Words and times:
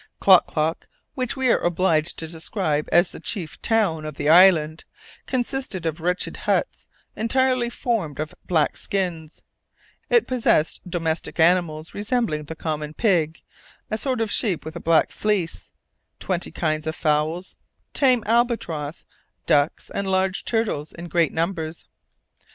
Klock 0.19 0.47
Klock, 0.47 0.87
which 1.13 1.37
we 1.37 1.51
are 1.51 1.59
obliged 1.59 2.17
to 2.17 2.27
describe 2.27 2.89
as 2.91 3.11
the 3.11 3.19
chief 3.19 3.61
"town" 3.61 4.03
of 4.03 4.15
the 4.15 4.29
island, 4.29 4.83
consisted 5.27 5.85
of 5.85 5.99
wretched 5.99 6.37
huts 6.37 6.87
entirely 7.15 7.69
formed 7.69 8.19
of 8.19 8.33
black 8.47 8.75
skins; 8.77 9.43
it 10.09 10.25
possessed 10.25 10.89
domestic 10.89 11.39
animals 11.39 11.93
resembling 11.93 12.45
the 12.45 12.55
common 12.55 12.95
pig, 12.95 13.43
a 13.91 13.97
sort 13.99 14.21
of 14.21 14.31
sheep 14.31 14.65
with 14.65 14.75
a 14.75 14.79
black 14.79 15.11
fleece, 15.11 15.69
twenty 16.19 16.49
kinds 16.51 16.87
of 16.87 16.95
fowls, 16.95 17.55
tame 17.93 18.23
albatross, 18.25 19.05
ducks, 19.45 19.91
and 19.91 20.09
large 20.09 20.43
turtles 20.45 20.91
in 20.93 21.09
great 21.09 21.31
numbers. 21.31 21.85